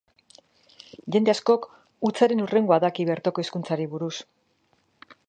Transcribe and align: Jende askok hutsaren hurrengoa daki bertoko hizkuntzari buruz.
Jende 1.15 1.33
askok 1.33 1.67
hutsaren 2.09 2.41
hurrengoa 2.45 2.79
daki 2.87 3.07
bertoko 3.11 3.45
hizkuntzari 3.47 3.89
buruz. 3.93 4.15